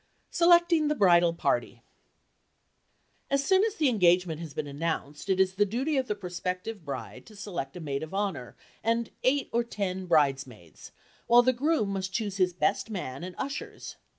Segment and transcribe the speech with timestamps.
[0.31, 1.83] SELECTING THE BRIDAL PARTY
[3.29, 6.83] AS soon as the engagement has been announced it is the duty of the prospective
[6.83, 10.91] bride to select a maid of honor and eight or ten bridesmaids,
[11.27, 13.97] while the groom must choose his best man and ushers.